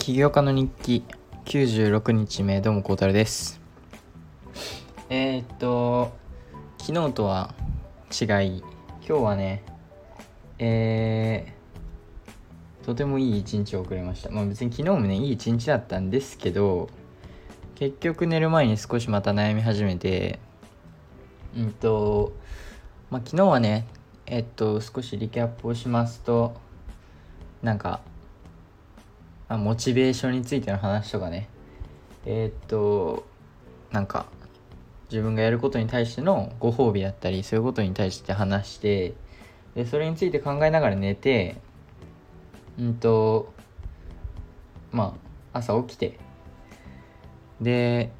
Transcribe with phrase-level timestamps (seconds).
[0.00, 1.04] 起業家の日記
[1.44, 3.60] 96日目どうも孝太郎です。
[5.10, 6.16] えー、っと
[6.78, 7.54] 昨日とは
[8.10, 8.64] 違い今
[9.02, 9.62] 日はね
[10.58, 14.30] えー、とてもいい一日を送れました。
[14.30, 16.88] まあ別に昨日もねいい一日だったんですけど
[17.74, 20.38] 結局寝る前に少しまた悩み始めて
[21.54, 22.32] うんと
[23.10, 23.86] まあ昨日はね
[24.24, 26.54] えっと少しリキャップをしますと
[27.62, 28.00] なんか
[29.50, 31.48] あモチベーションについての話とかね。
[32.24, 33.26] えー、っと
[33.90, 34.26] なんか
[35.10, 39.14] 自分がやることに対してのご褒美だったりそういうことに対して話して
[39.74, 41.56] でそれについて考えながら寝て
[42.78, 43.52] うんと
[44.92, 45.16] ま
[45.52, 46.18] あ朝起きて
[47.60, 48.12] で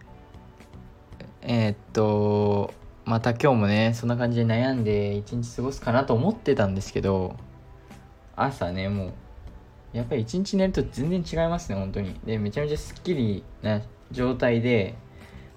[1.43, 7.37] えー、っとまた今日もねそんな感じで悩んで一日過ごすかなと思ってたんですけど
[8.35, 9.13] 朝ねもう
[9.93, 12.19] やっぱり一日寝ると全然違いますね本当に。
[12.25, 14.95] でめちゃめちゃすっきりな状態で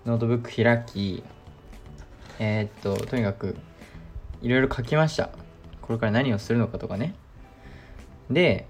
[0.05, 1.23] ノートブック開き
[2.39, 3.55] えー、っととにかく
[4.41, 5.29] いろいろ書きました。
[5.81, 7.13] これから何をするのかとかね。
[8.29, 8.65] で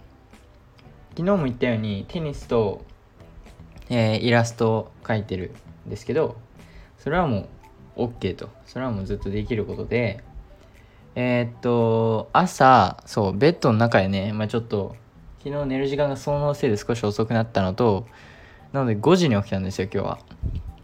[1.12, 2.84] 昨日も言ったようにテニスと、
[3.90, 5.54] えー、イラストを描いてる
[5.86, 6.38] んですけど
[6.98, 7.48] それはも
[7.96, 8.50] う OK と。
[8.66, 10.24] それはもうずっとできることで。
[11.16, 14.96] えー、っと朝そうベッドの中でね、まあ、ちょっと
[15.44, 18.08] 昨日寝る時間がそのせいで少し遅くなったのと
[18.72, 20.20] なので5時に起きたんですよ今日は。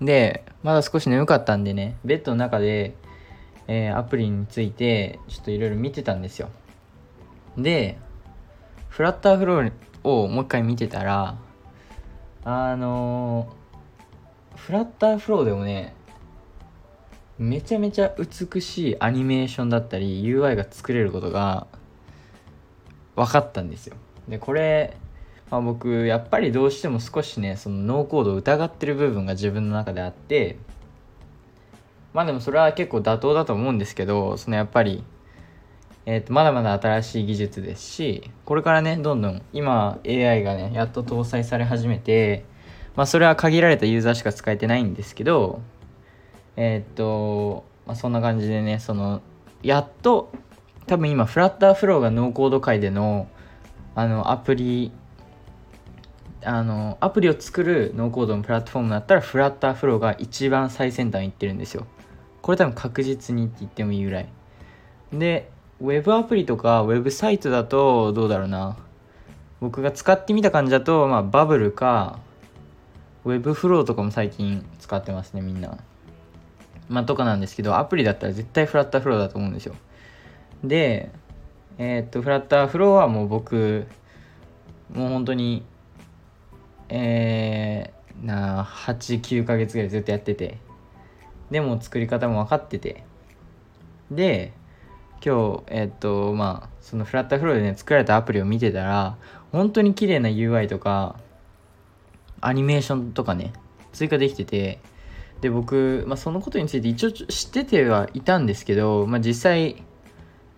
[0.02, 2.94] でまだ少し眠かったんでねベッドの中で、
[3.68, 6.50] えー、アプリについてちょっといろいろ見てたんですよ。
[7.58, 7.98] で
[8.90, 9.72] フラッターフロー
[10.04, 11.38] をもう一回見てたら
[12.44, 15.96] あのー、フラッターフローでもね
[17.38, 21.68] めちゃめちゃ美しいアニメーションだったり UI が作れることが
[23.16, 23.96] 分かったんですよ。
[24.30, 24.96] でこれ、
[25.50, 30.58] まあ、僕やっぱりどうしても少しねそのノーコードを疑ってる部分が自分の中であって
[32.14, 35.04] まあでもそれは結構妥当だと思うんですけどそのやっぱり
[36.06, 42.46] えー、とまだまだ新しい技術ですしこれからねどんどん今 AI がねやっと搭載され始めて
[42.96, 45.62] まあそれは限られたユーザーしか使えてないんですけど
[46.56, 49.22] えっ、ー、と、まあ、そんな感じでねその
[49.62, 50.32] やっと
[50.88, 53.28] 多分今フラッターフローがノーコード界での
[53.96, 54.92] あのアプリ
[56.44, 61.86] あのアプリを作るノーコードのプラットフォームだったらフラッターフローが一番最先端いってるんですよ。
[62.42, 64.30] これ多分確実にって言ってもいいぐらい。
[65.12, 65.50] で
[65.82, 68.78] ウェブアプリとかウェブサイトだとどうだろうな。
[69.60, 72.20] 僕が使ってみた感じだと、まあ、バブルか
[73.26, 75.78] ウェブフローとかも最近使ってますねみんな。
[76.88, 79.76] まあとかなんですけどアプリだったら絶対フラッターフローだと思うんですよ。
[80.64, 81.12] で
[81.82, 83.88] えー、っと、フラッターフローはもう僕、
[84.94, 85.64] もう本当に、
[86.90, 90.58] えー、な8、9ヶ月ぐらいずっとやってて、
[91.50, 93.06] でも作り方も分かってて、
[94.12, 94.52] で、
[95.26, 99.16] 今日、えー、っと、まあ、そのフラッターフローでね、作られたアプリを見てたら、
[99.54, 101.16] 本当に綺麗な UI とか、
[102.42, 103.54] アニメーションとかね、
[103.94, 104.80] 追加できてて、
[105.40, 109.82] で、僕、まあ、そのことについて一応知っててはいたんですけど、まあ、実際、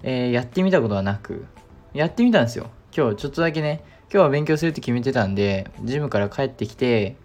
[0.03, 1.45] えー、やってみたことはなく、
[1.94, 2.69] やってみたんですよ。
[2.95, 7.16] 今日ちょっとだけね、今日は勉強するって決めてたんで、ジムから帰ってきて、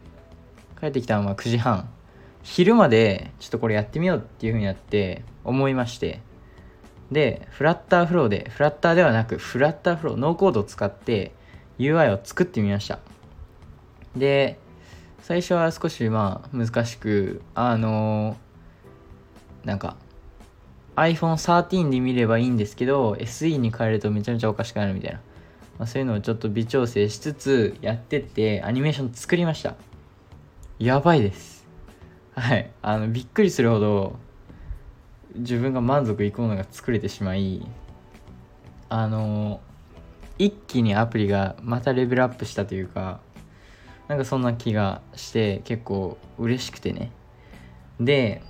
[0.81, 1.89] 帰ってきたのは9時半。
[2.43, 6.21] 昼までちょっとこれやってみようっていう風になって思いまして、
[7.11, 11.33] で、フラッターフローで、フラッターではなく、フラッターフロー、ノーコードを使って
[11.79, 12.99] UI を作ってみました。
[14.15, 14.59] で、
[15.23, 19.97] 最初は少しまあ難しく、あのー、なんか
[20.97, 25.21] iPhone13 で見ればいいんですけど SE に変えるとめちゃめちゃおかしくなるみたいな、
[25.79, 29.75] まあ、そういうのをちょっと微調整しつつやってってアニメーション作りました。
[30.79, 31.67] やばいです。
[32.35, 32.71] はい。
[32.83, 34.17] あのびっくりするほど
[35.35, 37.67] 自分が満足いくものが作れてしまい
[38.89, 39.61] あの
[40.39, 43.21] 一気にアプリがまたレベルアップしたというか
[44.09, 47.11] なんかそんな気がして結構嬉しくてね。
[48.01, 48.43] で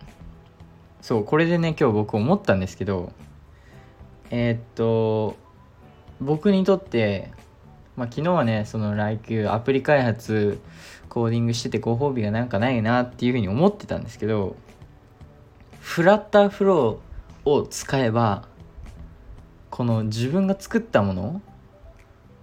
[1.07, 3.13] そうこれでね今日僕思ったんですけど
[4.31, 5.37] えー、っと
[6.21, 7.31] 僕にとって、
[7.95, 10.59] まあ、昨日はねその来休アプリ開発
[11.09, 14.57] コーディングしててご褒美がなんかないなっていうふうに思ってたんですけど
[15.79, 18.49] フラッターフローを使えば
[19.71, 21.41] この自分が作ったもの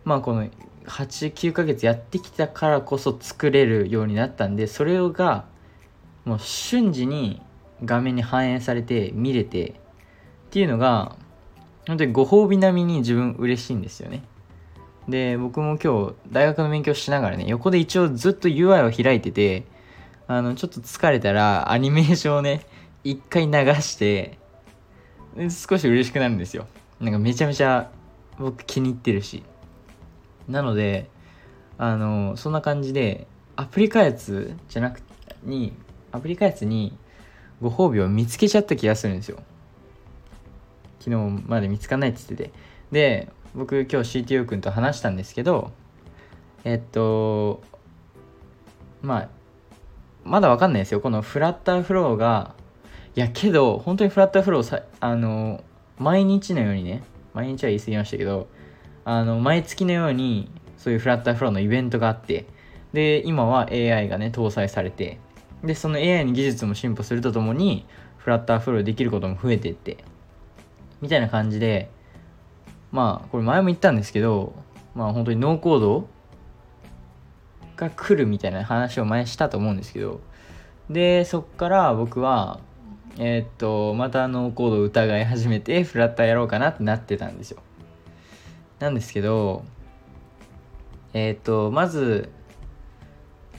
[0.05, 0.47] まあこの
[0.85, 5.47] 89ヶ月やってきたからこそ作れるようになったんでそれが
[6.23, 7.41] もう瞬時に
[7.83, 9.73] 画面に反映されて見れてっ
[10.51, 11.15] ていうのが
[11.87, 14.23] 本当にご褒美並みに自分嬉しいんですよね。
[15.09, 19.65] で僕も今日大学の勉強しながらね横で一応ずっと UI を開いてて
[20.27, 22.65] あのちょっと疲れたらアニメーションをね
[23.03, 24.37] 一回流して
[25.49, 26.67] 少し嬉しくなるんですよ。
[27.01, 27.89] なんかめちゃめちゃ
[28.39, 29.43] 僕気に入ってるし。
[30.47, 31.09] なので
[31.77, 35.01] あのそんな感じでアプリ開発じゃなく
[35.43, 35.73] に
[36.11, 36.97] アプリ開発に
[37.63, 39.37] ご褒美を見つけちゃった気がするんですよ。
[40.99, 42.51] 昨日まで見つかんないって言ってて。
[42.91, 45.71] で僕今日 CTO 君と話したんですけど
[46.63, 47.61] えっと
[49.01, 49.29] まあ
[50.25, 50.99] まだわかんないですよ。
[50.99, 52.53] このフラッターフローが
[53.15, 55.63] いやけど本当にフラッターフローさあの
[55.97, 57.01] 毎日のようにね
[57.33, 58.47] 毎日は言い過ぎましたけど
[59.05, 62.45] あの毎月のようにそういうフラッターフローのイベントがあって
[62.91, 65.19] で今は AI がね搭載されて
[65.63, 67.85] でその AI に技術も進歩するとともに
[68.17, 70.03] フラッターフローできることも増えてって
[71.01, 71.89] みたいな感じで
[72.91, 74.53] まあこれ前も言ったんですけど
[74.93, 76.07] まあ本当にノーコード
[77.75, 80.21] が来るみたいな話を前したと思うんですけど
[80.89, 82.59] でそっから僕は
[83.17, 87.61] えー、っとまたノーコードを疑い始めてフラッターやろうかなってなってたんですよ。
[88.79, 89.63] なんですけど
[91.13, 92.29] えー、っとまず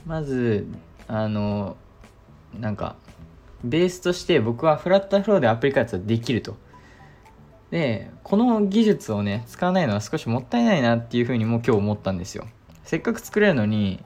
[0.06, 0.66] まず
[1.06, 1.76] あの
[2.60, 2.96] なんか
[3.64, 6.56] ベースとして僕はフラッタフローでアプリ開発はできると。
[7.70, 12.46] でこの技術をね使わないのは少しもったいないなっていうふうにも今日思ったんですよ。
[12.84, 14.02] せっかく作れるのに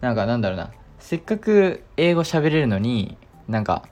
[0.00, 0.70] なんかなんだろうな。
[0.98, 3.16] せっかく英語喋れるのに
[3.48, 3.88] なんか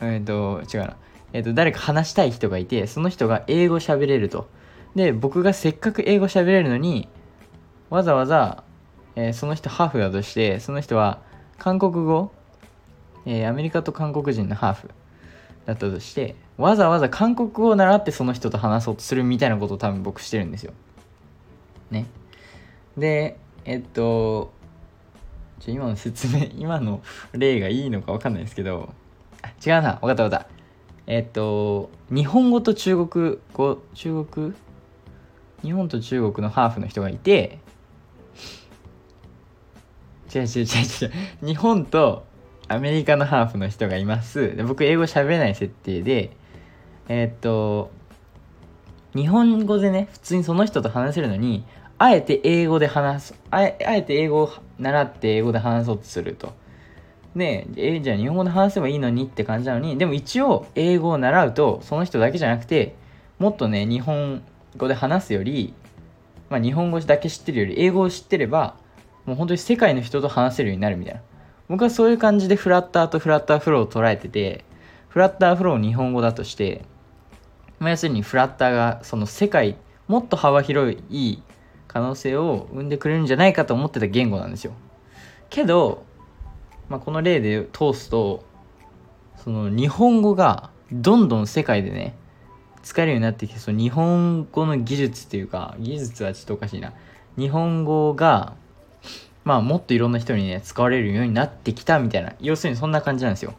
[0.00, 0.96] えっ、ー、と違うな。
[1.32, 4.48] えっ、ー、と誰か話したい人がいてその人が英語喋れると。
[4.94, 7.08] で僕がせっかく英語喋れるのに
[7.90, 8.64] わざわざ、
[9.16, 11.20] えー、その人ハーフだとしてその人は
[11.58, 12.32] 韓国語、
[13.24, 14.90] えアメリカと韓国人のハーフ。
[15.66, 20.72] だったとしてわざわざ韓国語を習ってその人と話そうとするみたいなことを多分僕してるんですよ。
[21.90, 22.06] ね。
[22.96, 24.52] でえっと
[25.58, 28.94] ちょ今の説明 今の例がいいのか分かんないですけど。
[29.42, 29.98] あ違うな。
[30.00, 30.46] 分かった分かった。
[31.08, 34.54] えっと日本語と中国語中国？
[35.62, 37.58] 日本と中国のハーフの人がいて
[40.40, 40.66] 違う違う違う
[41.02, 41.46] 違う。
[41.46, 42.26] 日本と
[42.68, 44.56] アメリカのハーフの人がいます。
[44.56, 46.36] で僕英語喋れない設定で
[47.08, 47.90] えー、っと
[49.14, 51.64] 日本語でね普通にその人と話せるのに
[51.98, 56.52] あえて英語で話すあえて英語を習って英語で話そうとすると。
[57.36, 62.96] でえじゃあ日本語で話せばいいのにって感じなのにでも一応英語を習うとその人だけじゃなくて
[63.38, 64.42] もっとね日本
[64.78, 65.74] 語で話すより、
[66.48, 68.76] まあ、日本語だけ知ってるより英語を知ってれば
[69.26, 71.20] もう本当に世界の人と話せるようになるみたいな。
[71.68, 74.64] 僕はそういう感じでフラッターとフラッターフローを捉えてて
[75.08, 76.84] フラッターフローを日本語だとして
[77.78, 79.76] まあ、要するにフラッターがその世界
[80.08, 81.42] もっと幅広い
[81.88, 84.72] 可能性を生んでくれるんじゃないかと思ってた言語なんですよ。
[85.50, 86.04] けど、
[86.88, 88.44] まあ、この例で通すと
[89.36, 92.16] その日本語がどんどん世界でね
[92.82, 96.92] 使えるようになってきてその日本語の技術っていうか技術はちょっとおかしいな。
[97.36, 98.54] 日本語が
[99.46, 102.32] まあもっといろんな人にね使われるようになってきたみたいな。
[102.40, 103.54] 要するにそんな感じなんですよ。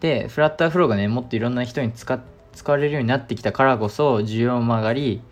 [0.00, 2.20] でフラッターフローがねもっといろんな人に使
[2.52, 5.22] 使われるようになってきたからこそ需要も上がり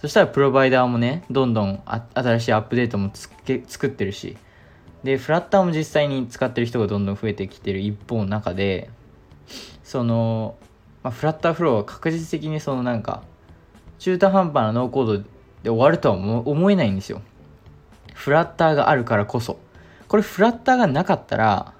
[0.00, 1.82] そしたらプロバイダーもねどんどん
[2.14, 4.36] 新しいアップデートもつけ作ってるし。
[5.02, 8.90] でフラッターも実際に使ってる人がどんどん増えてきてる一方の中で
[9.84, 10.56] その、
[11.04, 13.22] まあ、フラッターフローは確実的にそのなんか
[14.00, 15.24] 中途半端なノーコードで
[15.64, 17.22] 終わるとは思えないんですよ。
[18.16, 19.58] フラッターがあるからこそ。
[20.08, 21.74] これフラッターがなかったら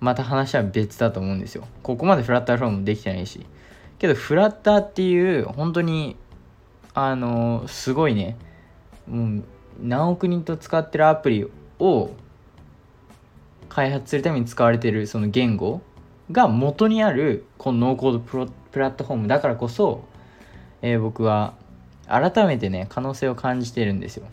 [0.00, 1.68] また話は別だと思うんですよ。
[1.82, 3.46] ここまでフラッターフローもできてないし。
[3.98, 6.16] けどフラッターっていう本当に
[6.94, 8.36] あのすごいね。
[9.06, 9.44] もう
[9.82, 11.46] 何億人と使ってるアプリ
[11.78, 12.10] を
[13.68, 15.82] 開発するために使われてるその言語
[16.32, 20.04] が元にあるこのノーコードプラットフォームだからこそ、
[20.80, 21.54] えー、僕は
[22.08, 24.26] 改めてね可能性を感じてるんですよ。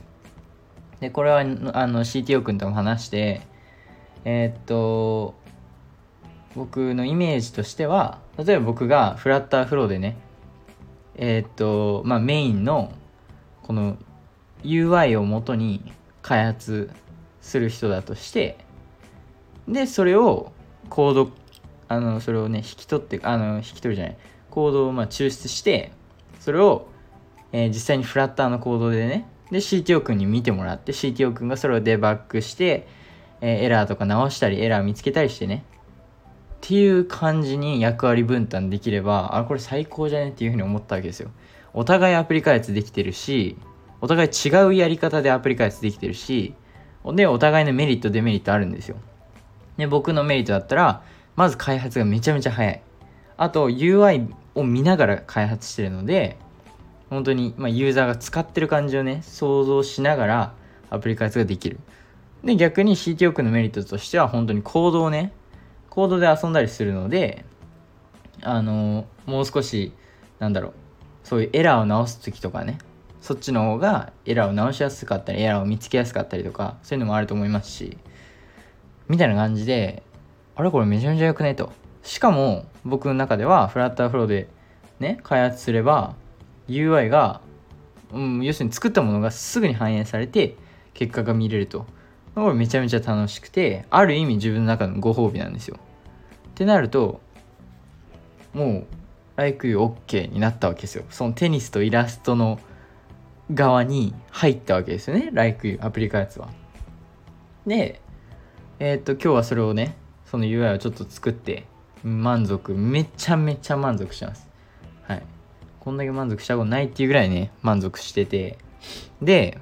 [1.00, 3.42] でこれはあの CTO 君とも話して
[4.25, 5.36] えー、っと
[6.56, 10.18] 僕のイメージとしては例えば僕がフラッターフローでね
[11.16, 12.92] えー、っとまあメインの
[13.63, 13.98] この
[14.63, 16.89] UI をもとに開発
[17.42, 18.58] する人だとして
[19.68, 20.51] でそれを
[20.89, 21.32] コード
[21.88, 24.18] あのそれをね引き取ってあの引き取るじゃない
[24.50, 25.92] コードをまあ抽出して
[26.39, 26.88] それを、
[27.51, 32.88] えー、実際にフラッターのコードでねで CTO 君に見てもらって CTO 君がそれをデバッグして、
[33.42, 35.63] えー、エラーとか直したりエラー見つけたりしてね。
[36.58, 41.30] っていう感じに役割分担できればあこれ最高じゃねっていうふうに思ったわけですよ。
[41.74, 43.58] お互いアプリ開発できてるし
[44.01, 46.56] お互い違うやり方でアプリ開発できてるし
[47.06, 48.98] でお互いのメリットデメリットあるんですよ。
[49.77, 51.04] で僕のメリットだったら
[51.36, 52.82] まず開発がめちゃめちゃ早い。
[53.38, 56.38] あと UI を見ながら開発してるので
[57.10, 60.54] 本当に、まあ、ユーザーが使ってる感じをね想像しながら
[60.90, 61.80] アプリ開発ができる。
[62.44, 65.34] で逆に CTO のメリットとしては本当にコードをね
[65.90, 67.46] コードで遊んだりするので
[68.42, 69.94] あのもう少し
[70.40, 70.74] なんだろう
[71.24, 72.78] そういうエラーを直す時とかね
[73.22, 77.98] そっちの方がエラーを直しやすかったりエラーを見つけやすかったりとかそういうのもあると思いますし
[79.08, 80.04] みたいな感じで
[80.56, 81.72] あれこれめちゃめちゃ良くねと。
[82.04, 84.48] しかも僕の中ではフラッターフローで
[85.00, 86.16] ね開発すれば
[86.68, 87.42] UI が、
[88.14, 90.56] うん、要するに作ったものがすぐに反映されて
[90.94, 91.86] 結果が見れると。
[92.36, 95.78] これめちゃめちゃ楽しくてある意味自分の中のご褒美なんですよ。
[96.50, 97.20] ってなると
[98.54, 98.88] もう
[99.38, 101.04] Like You OK になったわけですよ。
[101.10, 102.60] そのテニスとイラストの
[103.54, 106.50] 側に入ったわけですよね Like You アプリ開発は。
[107.66, 108.02] で
[108.80, 109.96] えー、っと今日はそれをね
[110.26, 111.66] その UI をちょっと作って
[112.04, 114.47] 満足めちゃめちゃ満足します。
[115.88, 118.58] こんだけ満足したことないっていうぐらいね満足してて。
[119.22, 119.58] で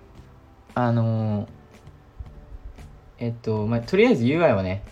[0.74, 1.48] あのー、
[3.20, 4.84] えっとまあとりあえず UI はね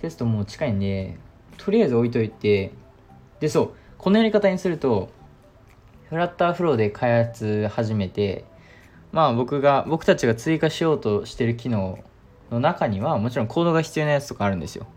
[0.00, 1.16] テストもう近いんで
[1.56, 2.72] とりあえず置いといて
[3.38, 5.10] でそうこのやり方にすると
[6.08, 8.44] フラッターフローで開発始めて
[9.12, 12.00] まあ僕が僕たちが追加しようとしてる機能
[12.50, 14.88] の中にはもちろんコードが必要なやつとかあるんですよ。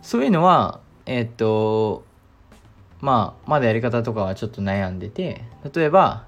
[0.00, 2.04] そういうのはえっと
[3.00, 6.26] まあまだやり方とかはちょっと悩んでて例えば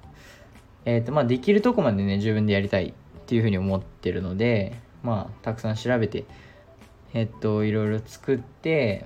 [0.85, 2.93] えっとまあできるとこまでね自分でやりたいっ
[3.25, 6.25] ていうふうに思ってるのでまあたくさん調べて
[7.13, 9.05] えっといろいろ作って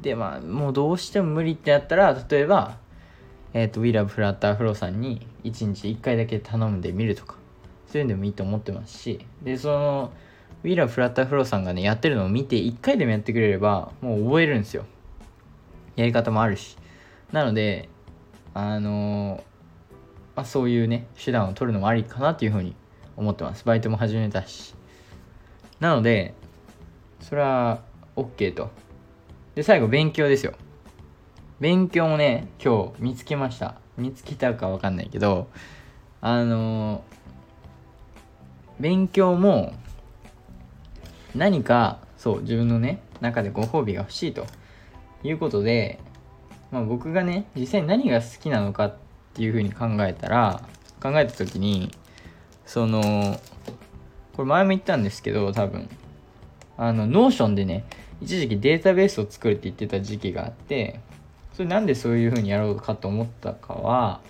[0.00, 2.78] でまあもうどうしても無理ってなったら例えば
[3.54, 7.36] えっ、と WeLoveFlutterFlow さんに1日1回だけ頼んでみるとか
[7.86, 10.12] そういうのでもいいと思ってますしでその
[10.64, 14.86] WeLoveFlutterFlow さんがねやってるのを見て1回でもやってくれればもう覚えるんですよ。
[15.96, 16.76] やり方もあるし。
[17.32, 17.88] なので
[18.54, 19.42] あの、
[20.36, 22.74] まあ、そういうね手段を取るのもありかなっていうふうに
[23.16, 23.64] 思ってます。
[23.64, 24.74] バイトも始めたし。
[25.80, 26.34] なので
[27.20, 27.82] それは
[28.16, 28.70] OK と。
[29.54, 30.54] で、最後、勉強ですよ。
[31.60, 33.76] 勉強もね、今日見つけました。
[33.96, 35.48] 見つけたかわかんないけど、
[36.20, 37.04] あの、
[38.80, 39.74] 勉強も、
[41.34, 44.46] 何か、そう、自分のね、中でご褒美が欲しいと。
[45.24, 45.98] いうことで、
[46.70, 48.96] まあ僕がね、実際に何が好きなのかっ
[49.34, 50.62] ていうふうに考えたら、
[51.02, 51.90] 考えた時に、
[52.66, 53.38] その、
[54.34, 55.88] これ前も言ったんですけど、多分、
[56.76, 57.84] あの、 Notion でね、
[58.22, 61.00] 一時期データベースを作るって言ってた時期があって
[61.54, 64.20] それなんでそういう風にやろうかと思ったかは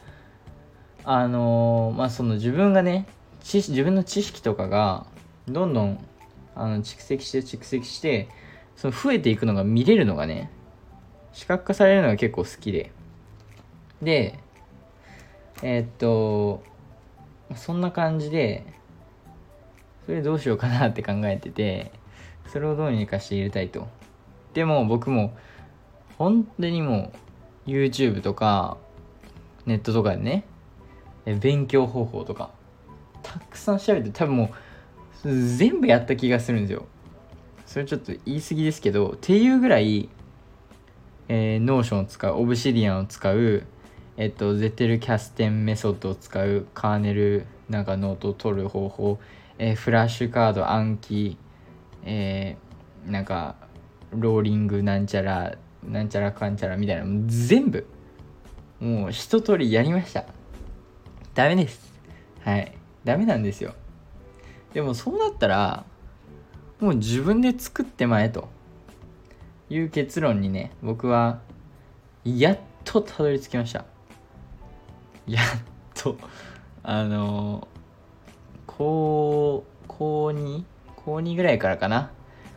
[1.04, 3.06] あの、まあその自分がね
[3.42, 5.06] 自分の知識とかが
[5.46, 6.04] どんどん
[6.54, 8.28] あの蓄積して蓄積して
[8.76, 10.50] その増えていくのが見れるのがね
[11.32, 12.92] 視覚化されるのが結構好きで。
[14.02, 14.38] で
[15.62, 16.62] えー、っと
[17.54, 18.64] そんな感じで
[20.06, 21.92] それどうしようかなって考えてて
[22.48, 23.86] それをどうにかして入れたいと。
[24.54, 25.36] でも僕も
[26.18, 27.12] 本当にも
[27.66, 28.76] う YouTube とか
[29.66, 30.44] ネットとかでね
[31.40, 32.50] 勉強方法とか
[33.22, 34.50] たくさん調べて多分も
[35.24, 36.86] う全部やった気がするんですよ。
[37.66, 40.08] それちょっと言い過ぎですけどっていうぐらい、
[41.34, 43.62] えー、 Notion を使う Obsidian を使う
[44.18, 49.18] えっと Zettelkasten method を使う Cornell なんかノートを取る方法、
[49.56, 51.38] えー、フラッシュカード暗記
[52.04, 53.54] えー、なんか
[54.10, 57.86] ローリングなんちゃらなんちゃらかんちゃらみたいなもう全部
[58.78, 60.26] もう一通りやりました。
[61.34, 61.94] ダメです。
[62.40, 62.76] はい。
[63.04, 63.74] ダメなんですよ。
[64.74, 65.86] でもそうなったら
[66.78, 68.48] もう自分で作ってまえと。
[69.72, 71.40] いう結論にね僕は
[72.24, 73.86] やっとたどり着きました。
[75.26, 75.44] やっ
[75.94, 76.18] と
[76.82, 77.66] あの
[78.66, 80.64] 高高2
[80.96, 82.10] 高2ぐらいからかな。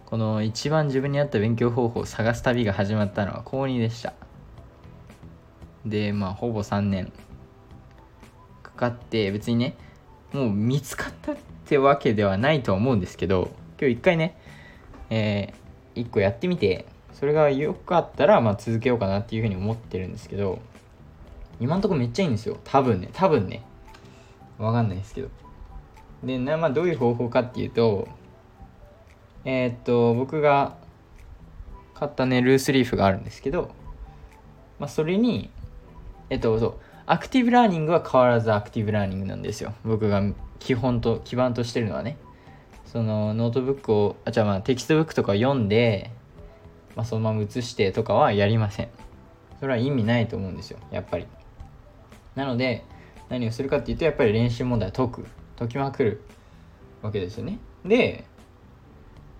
[0.06, 4.14] この一番自分に合った勉強方法を探す旅が始まったのは高2でした。
[5.86, 7.14] でまあほぼ3年。
[8.62, 9.78] かかって別にね
[10.34, 14.38] もう見つかったってわけではないとは思うんですけど今日一回ね
[15.10, 20.60] えー、1個やってみてそれが良かったらまあ続けようかなっていうふうに思ってるんですけど
[21.60, 22.58] 今んとこめっちゃいいんですよ。
[22.66, 23.10] 多分ね。
[23.14, 23.64] 多分ね。
[24.58, 25.30] わかんないですけど。
[26.24, 28.08] でなまあどういう方法かっていうと
[29.46, 30.76] えー、っと僕が
[31.94, 33.72] 買ったねルーズリーフがあるんですけど、
[34.80, 35.50] まあ、それに
[36.30, 36.74] えっとそう
[37.06, 39.74] アクティブラーニングは変わらずアクティブラーニングなんですよ。
[39.86, 40.22] 僕が
[40.60, 42.18] 基本と基盤としてるのはね。
[42.86, 46.12] そのノートブックをあじゃあまあテキストブックとか読んで、
[46.96, 48.90] まあ、そのまま写してとかはやりません。
[49.60, 51.28] それは意味ないと思うんですよやっぱり。
[52.36, 52.84] なので
[53.30, 55.26] 何をするかっていうとやっぱり練習問題を解く。
[55.58, 56.22] 解きまくる
[57.02, 57.60] わけですよね。
[57.86, 58.26] で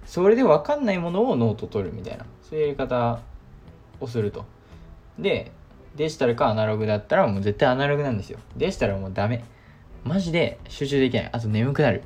[0.06, 2.26] それで分かんないものをノート取るみたいな。
[2.42, 3.20] そういうやり方
[4.00, 4.46] をすると。
[5.20, 5.52] で
[5.96, 8.40] デジタルかアナログだったらもう絶対アナログなんですよ。
[8.56, 9.44] デジタルはもうダメ。
[10.04, 11.30] マジで集中できない。
[11.32, 12.04] あと眠くなる。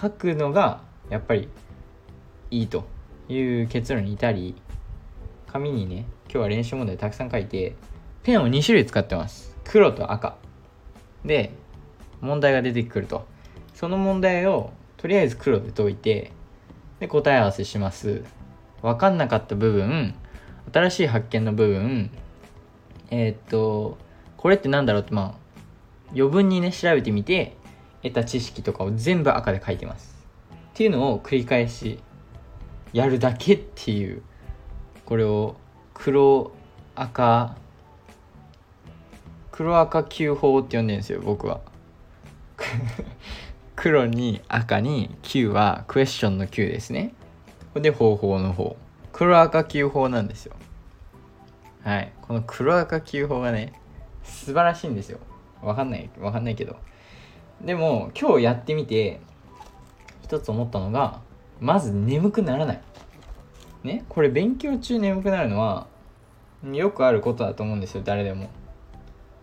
[0.00, 1.48] 書くのがやっぱり
[2.50, 2.86] いいと。
[3.28, 4.54] いう結論に至り
[5.46, 7.74] 紙にね今日は練習問題たくさん書いて
[8.22, 9.56] ペンを2種類使ってます。
[9.64, 10.36] 黒と赤。
[11.24, 11.52] で
[12.20, 13.26] 問題が出てくると。
[13.74, 16.32] その問題をとりあえず黒で解いて
[17.00, 18.24] で答え合わせします。
[18.82, 20.14] 分かんなかった部分
[20.72, 22.10] 新しい発見の部分
[23.10, 23.98] えー、っと
[24.36, 25.34] これって何だろうってまあ
[26.12, 27.56] 余分にね調べてみて
[28.02, 30.16] 得た知識とかを全部赤で書いてます。
[30.52, 31.98] っていうのを繰り返し
[32.92, 34.22] やるだけっていう
[35.04, 35.56] これを
[35.94, 36.52] 黒
[36.94, 37.56] 赤
[39.52, 41.60] 黒赤9法って呼んでるんですよ僕は。
[43.74, 47.12] 黒に赤に9はクエスチョンの9ですね。
[47.74, 48.76] で方法の方。
[49.12, 50.54] 黒赤9法なんですよ。
[51.82, 52.12] はい。
[52.22, 53.72] この黒赤9法がね
[54.22, 55.18] 素晴らしいんですよ。
[55.60, 56.76] わかんないわかんないけど。
[57.60, 59.20] でも今日やってみて
[60.22, 61.20] 一つ思ったのが
[61.60, 62.80] まず眠くならない。
[63.82, 64.04] ね？
[64.08, 65.86] これ勉強中眠くなるのは
[66.64, 68.50] よくあることだと思うんですよ誰でも。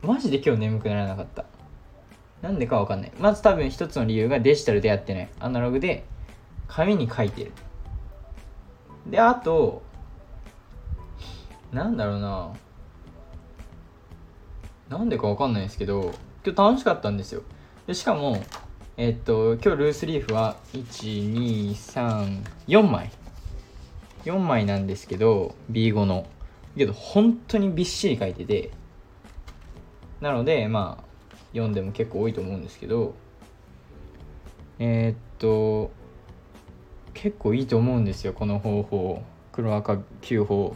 [0.01, 1.45] マジで今日眠くならなかった。
[2.41, 3.11] なんでかわかんない。
[3.17, 5.29] まず多分一つの理由がデジタルでやってない。
[5.39, 6.05] アナログで
[6.67, 7.51] 紙に書いてる。
[9.07, 9.83] であと
[11.71, 12.53] なんだろうな。
[14.89, 16.13] なんでかわかんないですけど
[16.45, 17.41] 今日楽しかったんですよ。
[17.87, 18.37] でしかも
[18.97, 23.11] えっと今日ルースリーフは1234枚。
[24.23, 26.25] 4枚なんですけど B5 の。
[26.77, 28.71] けど本当にびっしり書いてて。
[30.21, 31.03] なのでまあ
[31.51, 33.15] 読んでも結構多いと思うんですけど。
[34.79, 35.91] えー、っと
[37.13, 39.21] 結構いいと思うんですよこの方法。
[39.51, 40.73] 黒赤9法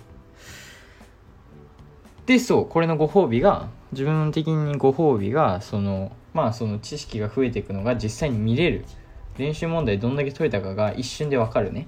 [2.25, 8.85] でそうこれのご褒美が自分的にご褒美がそのまあその知識が増えていくのが実際に見れる。
[9.37, 11.87] 練習問題どんだけ解いたかが一瞬でわかるね。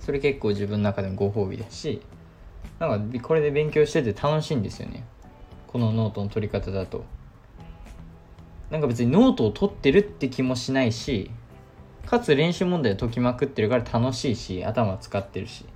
[0.00, 2.02] それ結構自分の中でもご褒美だし
[2.80, 5.04] なんかこれで勉強してて楽しいんですよね。
[5.66, 7.04] このノートの取り方だと。
[8.70, 11.30] なんか別にノートを取ってるって気もしないし
[12.06, 15.66] かつ練習問題を解きまくってるから楽しいし頭使ってるし。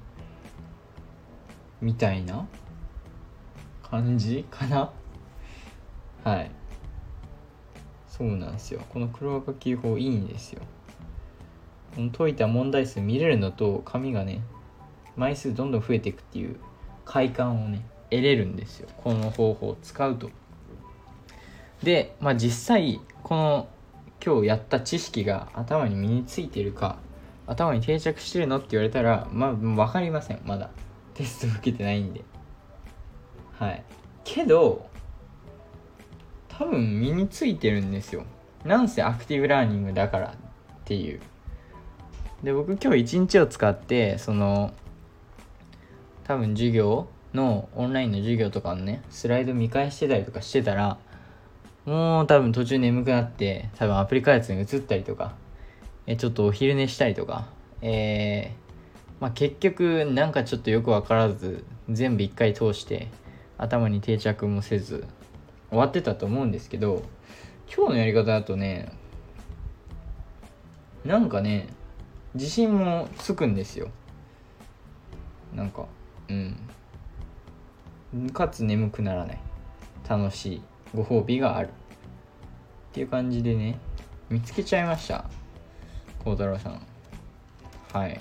[1.81, 2.47] みたいな
[3.83, 4.91] 感じかな。
[6.25, 6.51] はい。
[8.17, 8.81] そうなんですよ。
[8.89, 10.63] この黒赤記法いいんですよ。
[11.95, 14.41] この解いた問題数見れるのと紙がね
[15.17, 16.57] 枚数どんどん増えていくっていう
[17.05, 18.89] 快感をね得れるんですよ。
[18.97, 20.31] この方法を使うと。
[21.83, 23.69] でまあ実際この
[24.25, 26.99] 今日やった知識が頭に身についてるか
[27.47, 30.41] 頭に定着してるのって言われたらまあ分かりません。
[30.45, 30.71] まだ。
[31.13, 32.25] テスト受けてないんで。
[33.59, 33.85] はい。
[34.25, 34.89] けど
[36.59, 38.25] 多分身についてるんですよ。
[38.65, 40.33] なんせアクティブラーニングだからっ
[40.85, 41.21] ていう。
[42.43, 44.73] で僕今日一日を使ってその
[46.25, 50.99] 多分授業のオンラインの授業とかのねスライド見返してたりとかしてたら
[51.85, 55.35] もう多分途中眠くなって多分アプリ開発に移ったりとか
[56.07, 57.47] えちょっとお昼寝したりとか
[57.83, 63.09] えー、まあ、結局なんかちょっとよく分からず全部一回通して
[63.59, 65.05] 頭に定着もせず
[65.71, 67.03] 終わってたと思うんですけど
[67.75, 68.93] 今日のやり方だとね
[71.05, 71.69] なんかね
[72.35, 73.89] 自信もつくんですよ。
[75.55, 75.87] なんか
[76.29, 76.57] うん。
[78.33, 79.39] かつ眠くならない。
[80.09, 80.63] 楽しい。
[80.95, 81.69] ご褒美がある。
[81.69, 81.71] っ
[82.93, 83.79] ていう感じでね
[84.29, 85.25] 見つけちゃいました。
[86.25, 86.83] 孝太郎さん。
[87.93, 88.21] はい。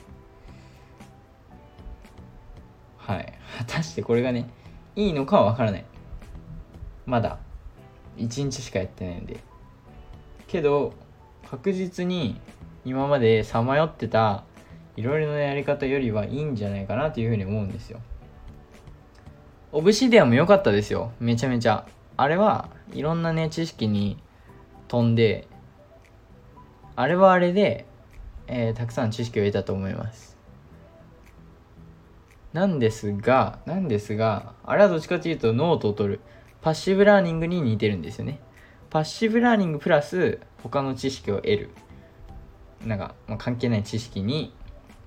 [2.98, 3.34] はい。
[3.58, 4.50] 果たしてこれがね
[4.96, 5.86] いいのかはわからない。
[7.06, 7.38] まだ
[8.18, 9.40] 1日しかやってないんで。
[10.48, 10.94] けど
[11.50, 12.40] 確実に
[12.86, 14.44] 今までさまよってた
[14.96, 18.00] いろいろなやり方よりはいいんじゃないかなというふうに思うんですよ。
[19.72, 21.12] Obsidian も良かったですよ。
[21.20, 21.86] めちゃめちゃ。
[22.18, 24.18] あれはいろんなね知識に
[24.88, 25.48] 飛んで
[26.96, 27.86] あれはあれで、
[28.48, 30.38] えー、たくさん知識を得たと思います。
[32.54, 36.20] なんですがなんですがあれはどっちかというとノートを取る。
[36.66, 38.40] passive learning に似てるんですよね。
[38.90, 41.70] passive learning プラス他の知識を得る。
[42.84, 44.52] なんか、まあ、関係ない知識に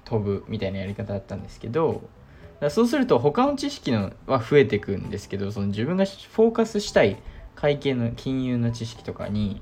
[0.05, 2.09] 飛ぶみたいなやり方だったんですけど
[2.71, 7.17] そうすると他の知識のは増えていくんですけどその自分がフォーカスしたい
[7.57, 9.61] 会計の金融の知識とかに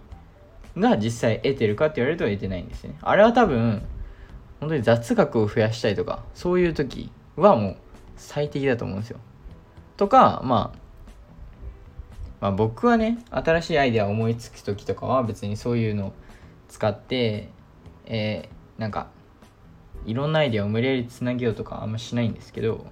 [0.77, 2.99] が実際得てるかって言われると得てないんですね。
[3.01, 3.83] あれは多分
[4.61, 7.77] 本当に雑学を増やしたいとかそういう時はもう
[8.17, 9.19] 最適だと思うんですよ。
[9.97, 10.86] とかまあ
[12.41, 16.13] まあ僕はね新しいアイデア思いつく時とかは別にそういうのを
[16.69, 17.49] 使って
[18.07, 19.09] えー、なんか
[20.05, 22.87] いろんなアイデアを無理やりつなげようとかあんましないんですけど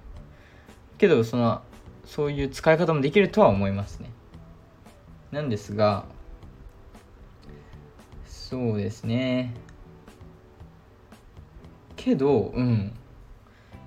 [0.97, 1.61] けどその
[2.05, 4.11] そういう使い方もできるとは思いますね。
[5.31, 6.05] なんですが
[8.25, 9.53] そうですね。
[11.95, 12.93] けどうん。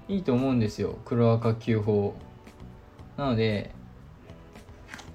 [0.08, 0.98] いいと思うんですよ。
[1.04, 2.14] 黒赤9法
[3.16, 3.72] なので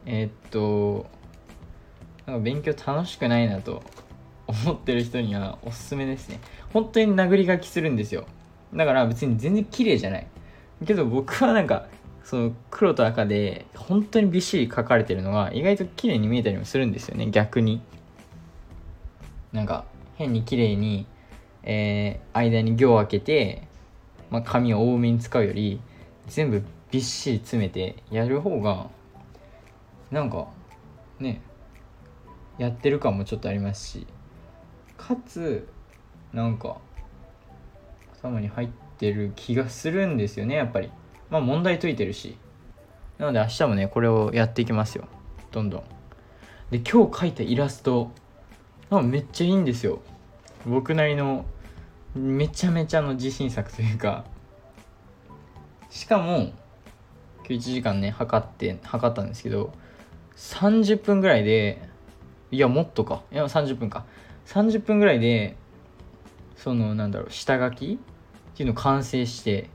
[0.05, 1.05] えー、っと
[2.25, 3.83] なんか勉強楽しくないなと
[4.47, 6.39] 思ってる人にはおすすめですね。
[6.71, 8.25] 本当に殴り書きするんですよ。
[8.73, 10.27] だから別に全然綺麗じゃない。
[10.85, 11.87] けど僕はなんか
[12.23, 17.29] その黒と赤で本当にびっしり書かれてるのが意外と綺麗に見えたりもするんですよね。
[17.29, 17.81] 逆に。
[19.51, 19.85] なんか
[20.15, 21.05] 変に綺麗に、
[21.63, 23.63] えー、間に行を空けて、
[24.29, 25.79] まあ、紙を多めに使うより
[26.27, 28.87] 全部びっしり詰めてやる方が
[30.13, 30.47] なんか
[31.19, 31.41] ね
[32.59, 34.07] やってる感もちょっとありますし
[34.95, 35.67] かつ
[36.31, 36.77] なんか
[38.13, 40.89] 頭に入ってる気がするんですよねやっぱり。
[41.29, 42.37] まあ問題解いてるし。
[43.17, 45.05] なので明日もねこれをやっていきますよ。
[45.51, 45.83] どんどん。
[46.71, 48.11] で今日描いたイラスト
[49.03, 50.01] めっちゃいいんですよ。
[50.65, 51.45] 僕なりの
[52.15, 54.23] めちゃめちゃの自信作というか。
[55.89, 56.53] しかも今
[57.49, 59.73] 日1時間ね測って測ったんですけど
[60.35, 61.81] 30分ぐらいで
[62.51, 63.23] いやもっとか。
[63.31, 64.05] いや30分か。
[64.47, 65.55] 30分ぐらいで
[66.55, 67.99] そのなんだろう下書き
[68.53, 69.69] っていうの完成して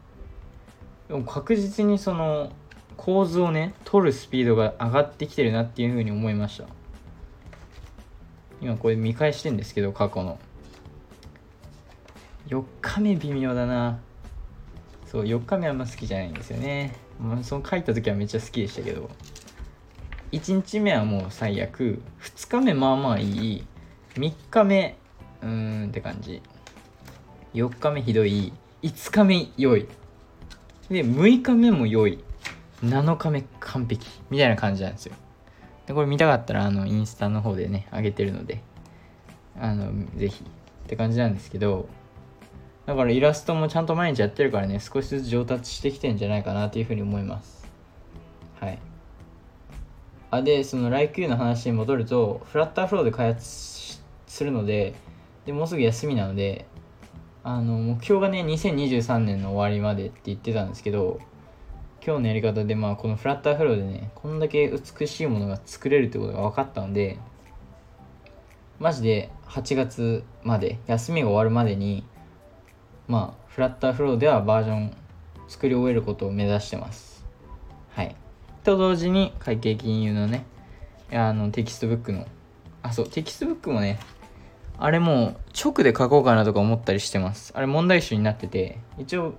[1.08, 2.52] でも確実にその
[2.96, 6.64] 構図をね取るスピードが上がってきてるなっていうふうに思いました。
[8.60, 10.38] 今これ見返してんですけど過去の。
[12.48, 14.00] 4日目微妙だな。
[15.06, 19.08] そう4日目あんま好きじゃないんですよね、まあ、その書いた時はめっちゃ好きでしたけど。
[20.32, 22.02] 1日目はもう最悪。
[22.20, 23.64] 2日目まあまあいい。
[24.14, 24.96] 3日目
[25.42, 26.42] うーんって感じ。
[27.54, 28.52] 4日目ひどい。
[28.82, 29.86] 5日目良い。
[30.90, 32.22] で6日目も良い。
[32.82, 34.06] 7日目完璧。
[34.30, 35.14] みたいな感じなんですよ。
[35.86, 38.62] でこれ見たかったらあのインスタの方でね上げてるので
[39.58, 40.44] あのぜひ。
[40.44, 41.88] って感じなんですけど。
[42.84, 47.57] だからイラストもちゃんと毎日やってるからね少しずつ上達してきてんじゃないかなというふうに思います。
[50.30, 54.94] あでその LIQ の話に戻るとフラッターフローで開発するので
[55.46, 56.66] でもうすぐ休みなので
[57.42, 61.18] あの目標がね2023年の終わりまでって言ってたんですけど
[62.04, 67.18] 今日のやり方でまあこのフラッターフローでねこんだけ美しいものが作れるってことが分かったので
[68.78, 72.04] マジで8月まで休みが終わるまでに
[73.06, 74.96] まあフラッターフローではバージョン
[75.48, 77.17] 作り終えることを目指してます。
[78.68, 80.44] と同時に会計金融のね
[81.12, 82.26] あのテキストブックの
[82.82, 83.98] あそうテキストブックもね
[84.80, 87.52] あれもう直で書こうかなとか思ったりしてます。
[87.56, 89.34] あれ問題集になってて、一応、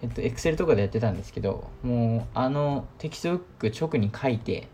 [0.00, 3.36] えっと、エクセルとかでやってたんですけど、もう、あの、テキストブ
[3.68, 4.66] ック直に書いて、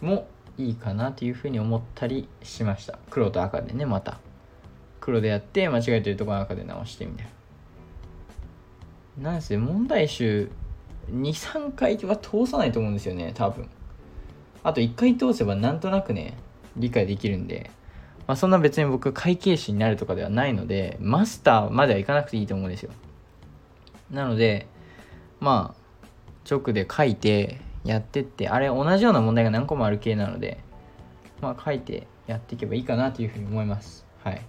[0.00, 3.00] もいいかなというふうに思ったりしました。
[3.10, 4.20] 黒と赤でね、また。
[5.00, 7.28] 黒でやって、間違えてるところ赤で直してみたい
[9.18, 9.32] な。
[9.32, 10.52] なんせ、問題集、
[11.12, 13.68] 2、3回は通さないと思うんですよね、多分。
[14.62, 16.34] あと1回通せばなんとなくね、
[16.76, 17.70] 理解できるんで、
[18.28, 22.90] まあ、そんな別に僕会計士になるとかではないのでマスターまではいかなくていいと思うんですよ。
[24.10, 24.68] なので
[25.40, 26.08] まあ
[26.48, 30.58] 直で書いてやってってあれ同じような問題が何個もある系なので
[31.40, 34.04] まあ書いてやっていけばいいかなというふうに思います。
[34.22, 34.42] はい。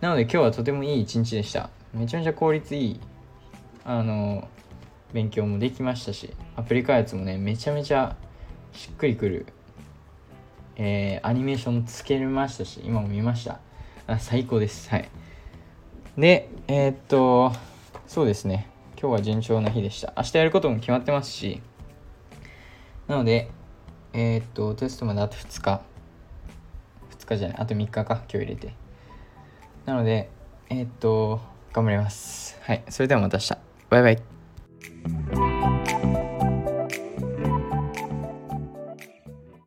[0.00, 1.70] なので今日はとてもいい一日でした。
[1.92, 3.00] めちゃめちゃ効率いい
[3.84, 4.46] あの
[5.12, 8.16] 勉強もできましたしアプリ開発もねめちゃめちゃ
[8.72, 9.46] しっくりくる
[10.78, 13.60] えー、アニメーションつけましたし、今も見ました。
[14.06, 14.90] あ最高です。
[14.90, 15.08] はい。
[16.18, 17.52] で、えー、っと、
[18.06, 18.68] そうですね。
[19.00, 20.12] 今日は順調な日でした。
[20.16, 21.62] 明日やることも決まってますし、
[23.08, 23.50] なので、
[24.12, 25.80] えー、っと、テストまであと2日。
[27.18, 28.74] 2日じゃない、あと3日か、今日入れて。
[29.86, 30.28] なので、
[30.68, 31.40] えっと、
[31.72, 32.58] 頑張ります。
[32.62, 32.82] はい。
[32.90, 33.58] それではまた明日。
[33.88, 34.35] バイバイ。
[35.06, 35.35] Thank you.